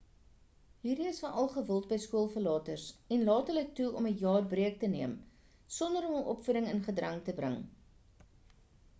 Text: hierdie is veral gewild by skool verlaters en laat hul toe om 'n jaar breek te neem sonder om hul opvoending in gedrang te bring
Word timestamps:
hierdie 0.83 1.07
is 1.07 1.17
veral 1.23 1.49
gewild 1.55 1.83
by 1.89 1.97
skool 2.05 2.23
verlaters 2.35 2.85
en 3.17 3.25
laat 3.27 3.51
hul 3.53 3.59
toe 3.79 3.85
om 3.99 4.07
'n 4.11 4.15
jaar 4.21 4.47
breek 4.53 4.79
te 4.83 4.89
neem 4.93 5.13
sonder 5.75 6.07
om 6.07 6.15
hul 6.19 6.25
opvoending 6.33 6.71
in 6.71 6.81
gedrang 6.87 7.21
te 7.29 7.37
bring 7.41 7.59